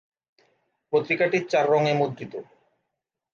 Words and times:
পত্রিকাটি 0.93 1.37
চার 1.51 1.65
রঙে 1.71 1.93
মুদ্রিত। 1.93 2.33